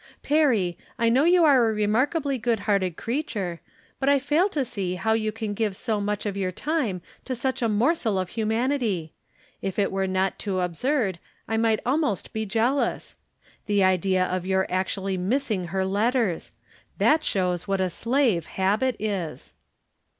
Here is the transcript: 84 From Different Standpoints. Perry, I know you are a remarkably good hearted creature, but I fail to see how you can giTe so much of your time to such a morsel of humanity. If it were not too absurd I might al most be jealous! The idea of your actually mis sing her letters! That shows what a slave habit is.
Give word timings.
84 0.13 0.17
From 0.17 0.23
Different 0.51 0.57
Standpoints. 0.57 0.97
Perry, 0.97 1.05
I 1.07 1.09
know 1.11 1.23
you 1.25 1.43
are 1.43 1.69
a 1.69 1.73
remarkably 1.73 2.37
good 2.39 2.59
hearted 2.61 2.97
creature, 2.97 3.61
but 3.99 4.09
I 4.09 4.17
fail 4.17 4.49
to 4.49 4.65
see 4.65 4.95
how 4.95 5.13
you 5.13 5.31
can 5.31 5.53
giTe 5.53 5.75
so 5.75 6.01
much 6.01 6.25
of 6.25 6.35
your 6.35 6.51
time 6.51 7.03
to 7.23 7.35
such 7.35 7.61
a 7.61 7.69
morsel 7.69 8.17
of 8.17 8.29
humanity. 8.29 9.13
If 9.61 9.77
it 9.77 9.91
were 9.91 10.07
not 10.07 10.39
too 10.39 10.59
absurd 10.61 11.19
I 11.47 11.57
might 11.57 11.81
al 11.85 11.97
most 11.99 12.33
be 12.33 12.47
jealous! 12.47 13.15
The 13.67 13.83
idea 13.83 14.25
of 14.25 14.43
your 14.43 14.65
actually 14.71 15.17
mis 15.17 15.43
sing 15.43 15.65
her 15.67 15.85
letters! 15.85 16.51
That 16.97 17.23
shows 17.23 17.67
what 17.67 17.79
a 17.79 17.87
slave 17.91 18.47
habit 18.47 18.95
is. 18.99 19.53